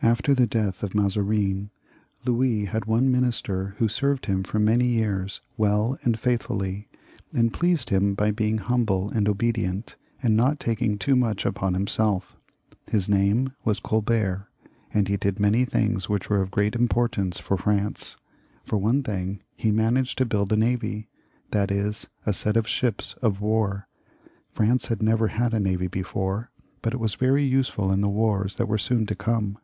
[0.00, 1.70] After the death of Mazarin,
[2.24, 6.88] Louis had one minister who served him for many years well and faithfully,
[7.32, 12.36] and pleased him by being humble and obedient, and not taking too much upon himself.
[12.88, 14.48] His name was Colbert,
[14.94, 18.16] and he did many things which were of great importance for France.
[18.64, 21.08] For one thing, he managed to build a navy,
[21.50, 22.78] that is, a set of 342 LOUIS XIV, [CH.
[22.78, 23.88] ships of war.
[24.54, 26.50] France had never had a navy before,
[26.82, 29.58] but it was very useful in the wars that were soon to come.